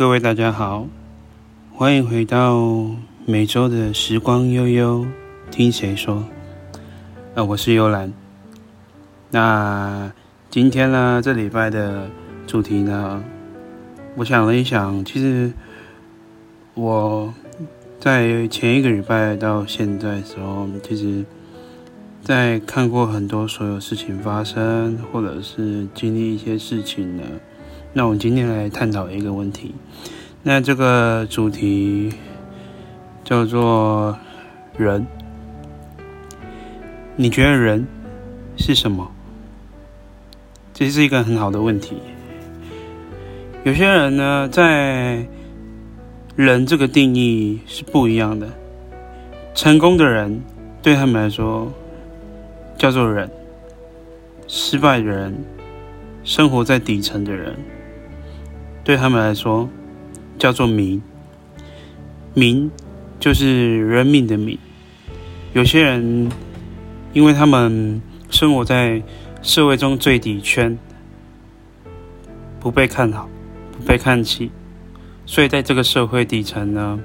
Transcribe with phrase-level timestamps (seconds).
[0.00, 0.88] 各位大家好，
[1.74, 2.86] 欢迎回到
[3.26, 5.04] 每周的时光悠悠，
[5.50, 6.24] 听谁说？
[7.34, 8.10] 呃，我是幽兰。
[9.30, 10.10] 那
[10.48, 12.08] 今天呢，这礼拜的
[12.46, 13.22] 主题呢，
[14.16, 15.52] 我想了一想，其实
[16.72, 17.34] 我
[17.98, 21.22] 在前一个礼拜到现在的时候，其实。
[22.22, 27.22] 在看过很多所有事情发生，或者是经历一些事情呢，
[27.92, 29.74] 那我们今天来探讨一个问题。
[30.42, 32.12] 那这个主题
[33.24, 34.16] 叫做
[34.76, 35.06] 人。
[37.16, 37.86] 你觉得人
[38.56, 39.10] 是什么？
[40.72, 41.96] 这是一个很好的问题。
[43.64, 45.26] 有些人呢，在
[46.36, 48.48] 人这个定义是不一样的。
[49.54, 50.40] 成功的人
[50.80, 51.70] 对他们来说。
[52.78, 53.30] 叫做人，
[54.48, 55.44] 失败的人，
[56.24, 57.54] 生活在底层的人，
[58.84, 59.68] 对他们来说
[60.38, 61.02] 叫做民。
[62.34, 62.70] 民
[63.18, 64.58] 就是人民的民。
[65.52, 66.30] 有些人，
[67.12, 68.00] 因为他们
[68.30, 69.02] 生活在
[69.42, 70.78] 社会中最底圈，
[72.60, 73.28] 不被看好，
[73.72, 74.50] 不被看起，
[75.26, 77.00] 所以在这个社会底层呢，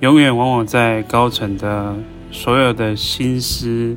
[0.00, 1.94] 永远往往在高层的
[2.30, 3.96] 所有的心思。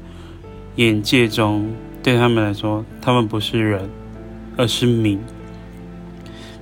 [0.76, 3.88] 眼界中，对他们来说，他们不是人，
[4.58, 5.20] 而是民。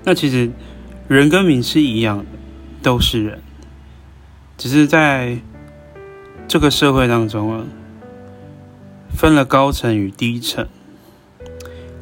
[0.03, 0.51] 那其实，
[1.07, 2.25] 人跟民是一样的，
[2.81, 3.39] 都是人，
[4.57, 5.37] 只是在
[6.47, 7.63] 这个社会当中啊，
[9.15, 10.67] 分了高层与低层。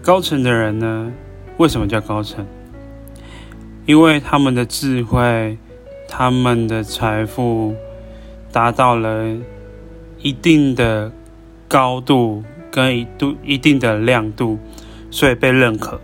[0.01, 1.11] 高层的人呢，
[1.57, 2.45] 为什么叫高层？
[3.85, 5.57] 因为他们的智慧、
[6.07, 7.75] 他们的财富
[8.51, 9.37] 达到了
[10.21, 11.11] 一定的。
[11.71, 14.57] 高度跟一度一定的亮度，
[15.11, 16.01] 所以被认可。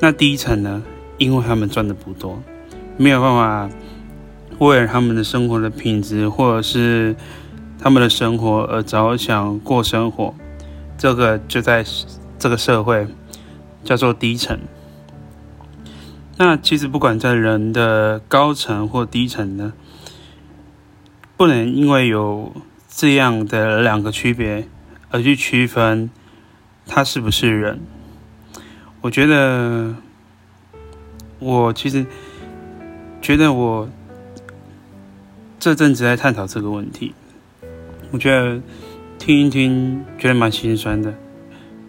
[0.00, 0.82] 那低层呢？
[1.16, 2.42] 因为他们赚的不多，
[2.96, 3.68] 没有办法
[4.58, 7.16] 为了他们的生活的品质或者是
[7.78, 10.34] 他们的生活而着想过生活，
[10.96, 11.84] 这个就在
[12.38, 13.06] 这个社会
[13.82, 14.58] 叫做低层。
[16.36, 19.72] 那其实不管在人的高层或低层呢，
[21.36, 22.52] 不能因为有。
[22.90, 24.66] 这样的两个区别，
[25.10, 26.10] 而去区分
[26.84, 27.80] 他是不是人，
[29.00, 29.94] 我觉得，
[31.38, 32.04] 我其实
[33.22, 33.88] 觉得我
[35.60, 37.14] 这阵子在探讨这个问题，
[38.10, 38.60] 我觉得
[39.18, 41.14] 听一听觉得蛮心酸的。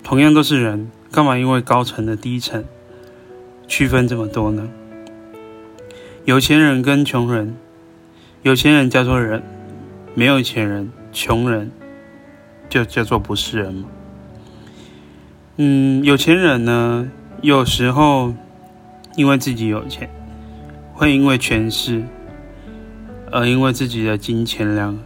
[0.03, 2.63] 同样都是人，干嘛因为高层的低层
[3.67, 4.69] 区分这么多呢？
[6.25, 7.55] 有钱人跟穷人，
[8.43, 9.43] 有钱人叫做人，
[10.15, 10.91] 没有钱人。
[11.11, 11.71] 穷人
[12.69, 13.89] 就叫做不是人吗？
[15.61, 17.11] 嗯，有钱人呢，
[17.41, 18.33] 有时候
[19.17, 20.09] 因为自己有钱，
[20.93, 22.01] 会因为权势，
[23.29, 24.97] 而因为自己的金钱量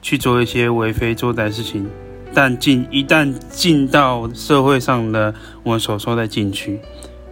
[0.00, 1.86] 去做一些为非作歹的事情。
[2.32, 6.80] 但进一旦进到社会上的我们所说的警局、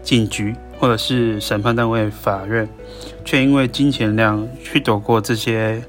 [0.03, 2.69] 警局或者是审判单位、法院，
[3.25, 5.83] 却因为金钱量去躲过这些。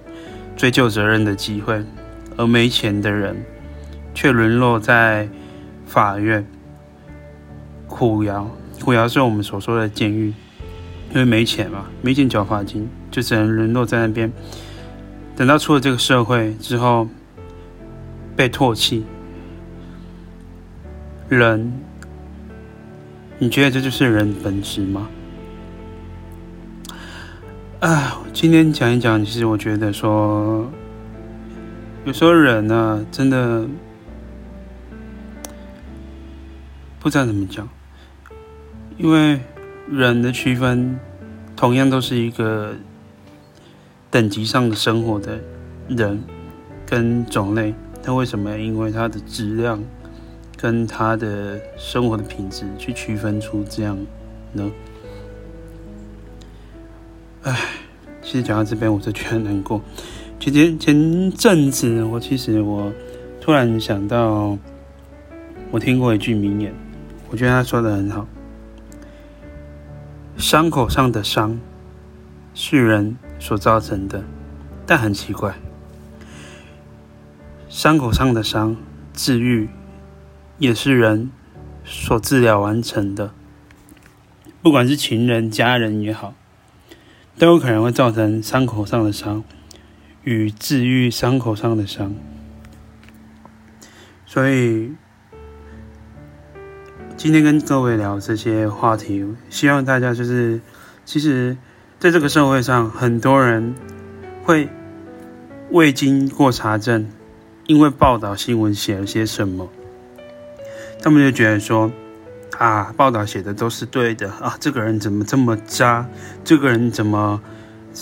[0.56, 1.84] 追究责任的机会，
[2.38, 3.36] 而没钱的人
[4.16, 5.30] 却沦落在
[5.88, 6.46] 法院
[7.88, 8.48] 苦窑。
[8.84, 10.28] 苦窑是我们所说的监狱，
[11.10, 14.32] 因为没钱嘛，没钱缴罚金，就只能沦落在那边。
[15.36, 17.08] 等到出了这个社会之后，
[18.36, 19.04] 被唾弃。
[21.28, 21.74] 人，
[23.40, 25.10] 你觉得这就是人本质吗？
[27.80, 30.66] 啊，今天讲一讲，其实我觉得说，
[32.06, 33.68] 有时候人呢，真的
[37.08, 37.66] 不知道怎么讲，
[38.98, 39.40] 因为
[39.90, 41.00] 人的区分，
[41.56, 42.76] 同样都是一个
[44.12, 45.40] 等级上的生活的
[45.88, 46.22] 人
[46.86, 47.74] 跟种类，
[48.04, 49.82] 那为什么因为他的质量
[50.58, 53.98] 跟他的生活的品质去区分出这样
[54.52, 54.70] 呢？
[57.44, 57.58] 唉，
[58.22, 59.82] 其实讲到这边，我就觉得难过。
[60.42, 62.92] 其实前阵子，我其实我
[63.40, 64.58] 突然想到，
[65.72, 66.76] 我听过一句名言，
[67.30, 68.28] 我觉得他说的很好：
[70.38, 71.60] 伤口上的伤
[72.54, 74.24] 是人所造成的，
[74.86, 75.56] 但很奇怪，
[77.70, 78.76] 伤口上的伤
[79.14, 79.70] 治愈
[80.58, 81.30] 也是人
[81.84, 83.32] 所治疗完成的，
[84.62, 86.34] 不管是情人、家人也好。
[87.40, 89.44] 都有可能会造成伤口上的伤
[90.24, 92.16] 与治愈伤口上的伤，
[94.26, 94.96] 所以
[97.18, 100.62] 今天跟各位聊这些话题，希望大家就是，
[101.04, 101.58] 其实，
[101.98, 103.74] 在这个社会上，很多人
[104.44, 104.70] 会
[105.72, 107.10] 未经过查证，
[107.66, 109.68] 因为报道新闻写了些什么，
[111.02, 111.92] 他们就觉得说，
[112.60, 116.08] 啊，报道写的都是对的啊，这个人怎么这么渣？
[116.44, 117.42] 这个人怎么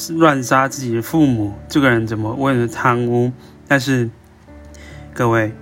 [0.10, 1.54] 乱杀自己的父母？
[1.70, 3.32] 这个人怎么为了贪污？
[3.66, 4.10] 但是，
[5.14, 5.54] 各位，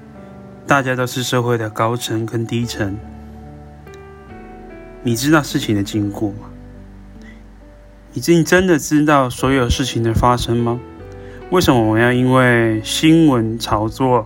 [0.66, 2.98] 大家都是社会的高层跟低层。
[5.04, 6.50] 你知道事情的经过吗？
[8.14, 10.80] 你真真的知道所有事情的发生吗？
[11.50, 14.26] 为什么我们要因为新闻炒作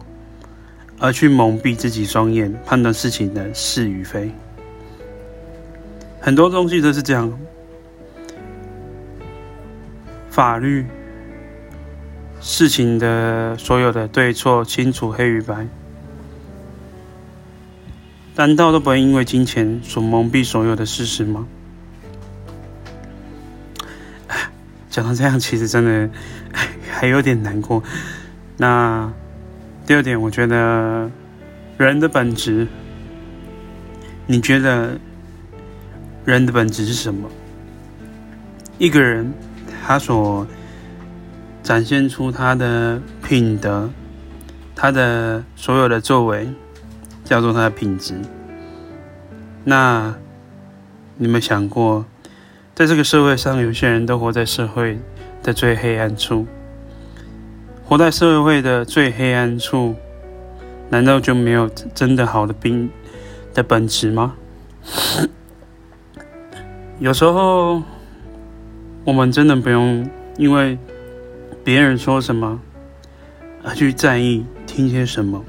[1.00, 4.32] 而去蒙蔽自己双眼，判断事情的是与非？
[6.22, 7.38] 很多东西都是这样，
[10.30, 10.86] 法律
[12.40, 15.68] 事情的所有的对错清楚黑与白。
[18.38, 21.48] 难道都不会因为金钱所蒙蔽所有的事实吗？
[24.92, 26.08] 讲到这样，其实真的
[26.88, 27.84] 还有点难过。
[28.56, 29.12] 那
[29.88, 31.10] 第二点，我觉得
[31.78, 32.68] 人的本质，
[34.28, 35.00] 你觉得
[36.24, 37.28] 人的本质是什么？
[38.78, 39.34] 一个人
[39.84, 40.46] 他所
[41.64, 43.90] 展现出他的品德，
[44.76, 46.48] 他的所有的作为。
[47.28, 48.16] 叫做他的品质。
[49.66, 50.16] 那
[51.18, 52.06] 你们想过，
[52.74, 54.98] 在这个社会上，有些人都活在社会
[55.44, 56.48] 的最黑暗处，
[57.84, 59.96] 活在社会的最黑暗处，
[60.90, 62.90] 难道就没有真的好的品
[63.54, 64.36] 的本质吗？
[67.00, 67.84] 有时候，
[69.04, 70.78] 我们真的不用因为
[71.64, 72.60] 别人说什么
[73.64, 75.44] 而去在意听些什么。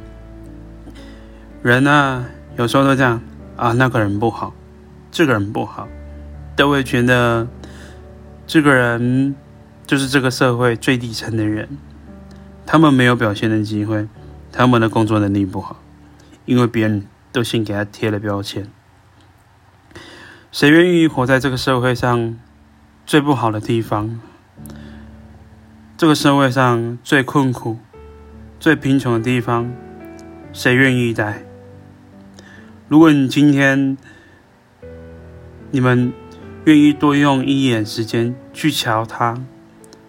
[1.68, 2.24] 人啊，
[2.56, 3.20] 有时候都这样
[3.54, 4.54] 啊，那个人不好，
[5.10, 5.86] 这个人不好，
[6.56, 7.46] 都会觉得
[8.46, 9.36] 这个人
[9.86, 11.68] 就是这个社会最底层的人，
[12.64, 14.08] 他们没有表现的机会，
[14.50, 15.82] 他们的工作能力不好，
[16.46, 18.66] 因为别人都先给他贴了标签。
[20.50, 22.34] 谁愿意活在这个社会上
[23.04, 24.18] 最不好的地方？
[25.98, 27.76] 这个社会上最困苦、
[28.58, 29.70] 最贫穷的地方，
[30.54, 31.42] 谁愿意待？
[32.88, 33.98] 如果你今天
[35.70, 36.10] 你们
[36.64, 39.38] 愿意多用一眼时间去瞧他，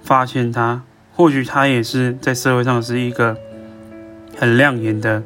[0.02, 3.36] 发现他，或许他也是在社会上是一个
[4.38, 5.24] 很亮眼的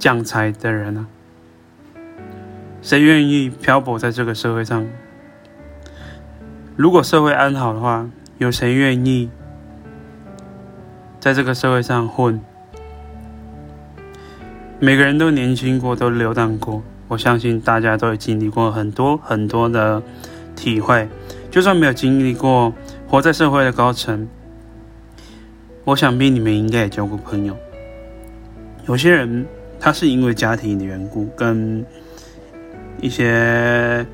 [0.00, 1.06] 将才的人啊。
[2.82, 4.84] 谁愿意漂泊在这个社会上？
[6.74, 9.30] 如果社会安好的话，有谁愿意
[11.20, 12.40] 在这个社会上混？
[14.84, 16.82] 每个人都年轻过，都流浪过。
[17.08, 20.02] 我相信大家都有经历过很多很多的
[20.54, 21.08] 体会。
[21.50, 22.70] 就算没有经历过
[23.08, 24.28] 活在社会的高层，
[25.84, 27.56] 我想必你们应该也交过朋友。
[28.86, 29.46] 有些人
[29.80, 31.82] 他是因为家庭的缘故，跟
[33.00, 34.04] 一些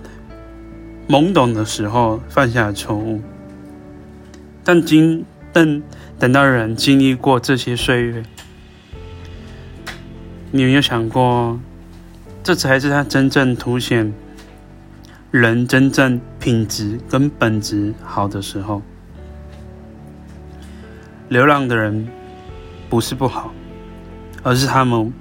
[1.09, 3.21] 懵懂的时候犯下的错误，
[4.62, 5.83] 但经等
[6.17, 8.23] 等到人经历过这些岁月。
[10.52, 11.61] 你有没有想过，
[12.42, 14.12] 这才是他真正凸显
[15.30, 18.83] 人真正品质跟本质好的时候。
[21.28, 22.09] 流浪的人
[22.88, 23.52] 不是不好，
[24.42, 25.12] 而是他们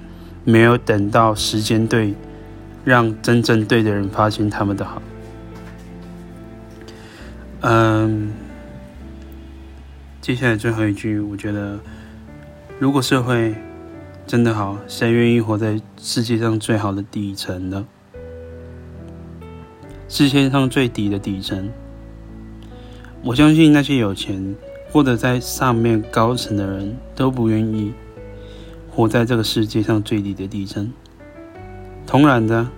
[0.42, 2.12] 没有等到时间对，
[2.84, 5.00] 让真正对的人发现他们的好。
[7.60, 8.32] 嗯，
[10.20, 11.78] 接下来最后一句，我觉得，
[12.80, 13.54] 如果社会。
[14.30, 17.84] 真的好，谁愿意活在世界上最好的底层呢？
[20.08, 21.68] 世界上最底的底层，
[23.24, 24.54] 我相信那些有钱
[24.92, 27.92] 或者在上面高层的人都不愿意
[28.88, 30.92] 活在这个世界上最底的底层。
[32.06, 32.68] 同然的，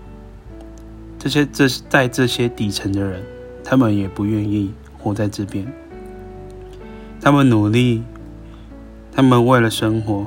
[1.19, 3.23] 这些这在这些底层的人，
[3.63, 5.71] 他们也不愿意活在这边。
[7.21, 8.03] 他们努力，
[9.13, 10.25] 他们为了生活。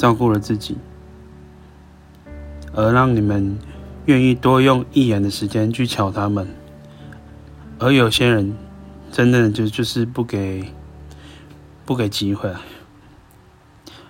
[0.00, 0.78] 照顾了自己，
[2.72, 3.58] 而让你们
[4.06, 6.48] 愿意多用一眼的时间去瞧他们，
[7.78, 8.56] 而有些人
[9.12, 10.64] 真的就就是不给
[11.84, 12.50] 不给机会。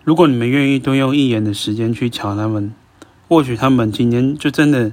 [0.04, 2.72] 如果你们愿意多用一眼的时间去瞧他们，
[3.28, 4.92] 或许他们今天就真的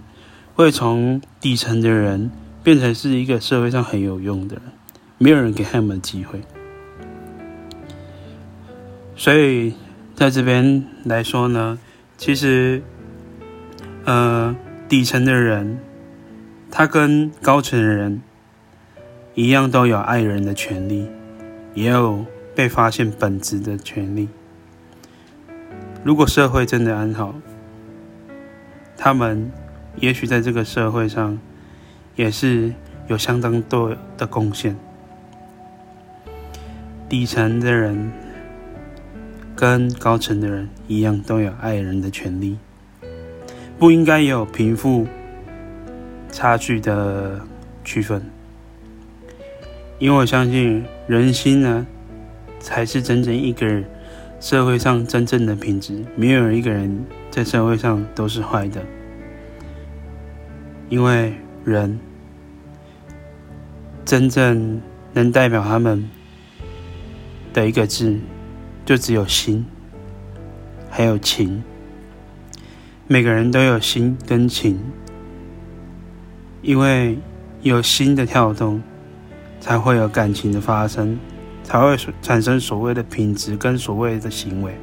[0.55, 2.31] 会从底层的人
[2.63, 4.63] 变成是一个社会上很有用的人，
[5.19, 6.41] 没有人给他们机会，
[9.15, 9.73] 所以。
[10.17, 11.77] 在这边来说呢，
[12.17, 12.81] 其实，
[14.03, 14.55] 呃，
[14.89, 15.77] 底层的人，
[16.71, 18.23] 他跟高层的人
[19.35, 21.07] 一样，都有爱人的权利，
[21.75, 24.27] 也有被发现本质的权利。
[26.03, 27.35] 如果社会真的安好，
[28.97, 29.51] 他们
[29.97, 31.37] 也许在这个社会上
[32.15, 32.73] 也是
[33.05, 34.75] 有相当多的贡献。
[37.07, 38.11] 底层的人
[39.57, 42.59] 跟高层的人一样，都有爱人的权利。
[43.79, 45.07] 不应该有贫富
[46.31, 47.41] 差距的
[47.83, 48.21] 区分，
[49.97, 51.87] 因为我相信人心呢，
[52.59, 53.83] 才是真正一个人
[54.39, 56.05] 社会上真正的品质。
[56.15, 58.83] 没有一个人在社会上都是坏的，
[60.89, 61.33] 因为
[61.65, 61.99] 人
[64.05, 64.79] 真正
[65.13, 66.07] 能代表他们
[67.53, 68.19] 的一个字，
[68.87, 69.65] 就只有心，
[70.89, 71.61] 还有情。
[73.05, 74.79] 每个人都有心跟情，
[76.61, 77.19] 因为
[77.61, 78.81] 有心的跳动，
[79.59, 81.19] 才会有感情的发生，
[81.65, 84.73] 才会产生所谓的品质跟所谓的行为。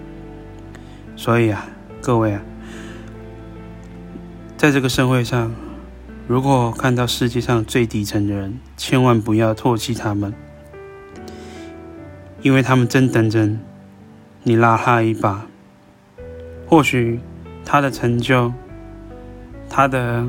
[1.17, 1.67] 所以啊，
[2.03, 2.43] 各位啊，
[4.59, 5.51] 在这个社会上，
[6.29, 10.35] 如果看到世界上最底层的人，千万不要唾弃他们，
[12.43, 13.49] 因为他们正等着
[14.45, 15.45] 你拉他一把，
[16.69, 17.19] 或许。
[17.67, 18.53] 他的成就，
[19.71, 20.23] 他的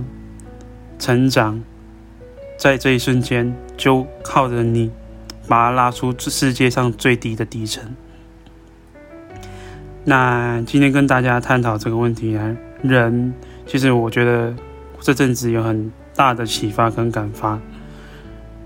[0.98, 1.62] 成长，
[2.57, 4.89] 在这一瞬间就靠着你，
[5.45, 7.93] 把他拉出世界上最低的底层。
[10.05, 13.34] 那今天跟大家探讨这个问题啊，人
[13.65, 14.55] 其实我觉得
[15.01, 17.60] 这阵子有很大的启发跟感发。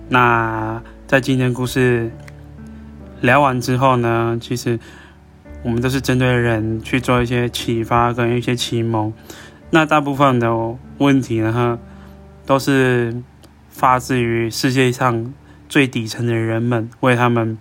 [0.10, 2.12] 那在今天故事
[3.22, 4.80] 聊完之后呢，其实。
[5.64, 9.14] 我们都是针对人去做一些启发跟一些启蒙，
[9.72, 11.78] 那大部分的问题呢，
[12.46, 13.22] 都是
[13.70, 15.34] 发自于世界上
[15.68, 17.58] 最底层的人们为他们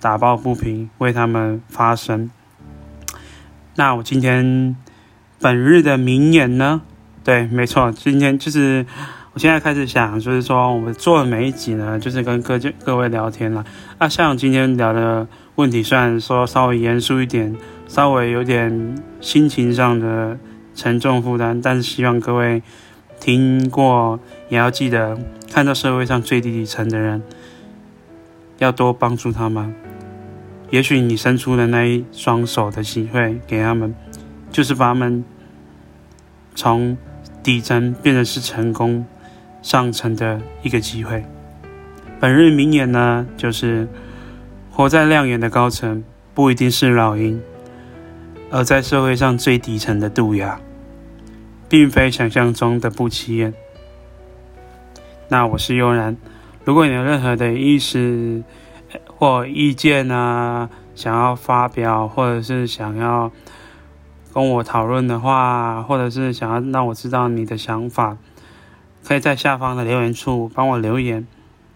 [0.00, 2.30] 打抱不平，为他们发声。
[3.74, 4.76] 那我今天
[5.40, 6.82] 本日的名言呢？
[7.22, 8.86] 对，没错，今天就是
[9.32, 13.64] 我现在开始想，就是说我们做的每一集呢，就是跟各界各位聊天了。
[13.98, 15.26] 那像今天聊的。
[15.56, 17.54] 问题虽然说稍微严肃一点，
[17.86, 20.38] 稍微有点心情上的
[20.74, 22.62] 沉重负担，但是希望各位
[23.20, 24.18] 听过
[24.48, 25.18] 也要记得，
[25.52, 27.22] 看到社会上最低底层的人，
[28.56, 29.74] 要多帮助他们。
[30.70, 33.94] 也许你伸出的那一双手的机会给他们，
[34.50, 35.22] 就是把他们
[36.54, 36.96] 从
[37.42, 39.04] 底层变成是成功
[39.62, 41.24] 上层的一个机会。
[42.18, 43.88] 本日名言呢，就是。
[44.72, 46.02] 活在亮眼的高层，
[46.32, 47.38] 不一定是老鹰；
[48.50, 50.58] 而在社会上最底层的蛀牙，
[51.68, 53.52] 并非想象中的不起眼。
[55.28, 56.16] 那我是悠然，
[56.64, 58.42] 如果你有任何的意思
[59.06, 63.30] 或意见啊，想要发表，或者是想要
[64.32, 68.16] 跟我讨论的话，或者是想要让我知道你的想法，
[69.04, 71.26] 可以在下方的留言处帮我留言。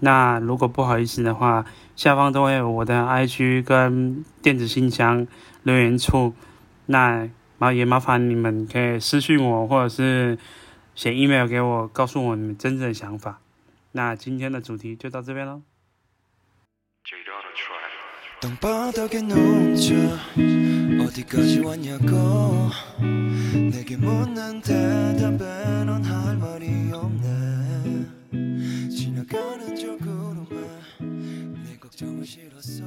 [0.00, 1.64] 那如果不好意思的话，
[1.96, 5.26] 下方都会有我的 IG 跟电子信箱
[5.62, 6.34] 留言处，
[6.86, 7.28] 那
[7.58, 10.36] 麻也麻烦你们可以私信我，或者是
[10.94, 13.38] 写 email 给我，告诉我你们真正的想法。
[13.92, 15.62] 那今天的主题就到这边喽。
[21.06, 22.70] 어디까지 왔냐고.
[23.70, 28.06] 내게 묻는 대답에 넌 할 말이 없네.
[28.90, 30.68] 지나가는 저 구름에
[31.64, 32.84] 내 걱정을 실었어.